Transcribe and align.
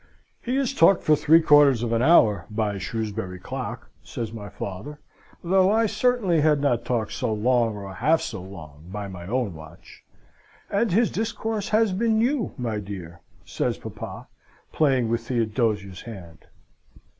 "'He 0.41 0.55
has 0.55 0.73
talked 0.73 1.03
for 1.03 1.15
three 1.15 1.43
quarters 1.43 1.83
of 1.83 1.93
an 1.93 2.01
hour 2.01 2.47
by 2.49 2.79
Shrewsbury 2.79 3.37
clock,' 3.37 3.91
says 4.03 4.33
my 4.33 4.49
father, 4.49 4.99
though 5.43 5.69
I 5.71 5.85
certainly 5.85 6.41
had 6.41 6.59
not 6.59 6.83
talked 6.85 7.11
so 7.11 7.31
long 7.31 7.75
or 7.75 7.93
half 7.93 8.19
so 8.19 8.41
long 8.41 8.89
by 8.91 9.07
my 9.07 9.27
own 9.27 9.53
watch. 9.53 10.03
'And 10.71 10.91
his 10.91 11.11
discourse 11.11 11.69
has 11.69 11.93
been 11.93 12.19
you, 12.19 12.55
my 12.57 12.79
dear,' 12.79 13.21
says 13.45 13.77
papa, 13.77 14.27
playing 14.71 15.07
with 15.07 15.27
Theodosia's 15.27 16.01
hand. 16.01 16.45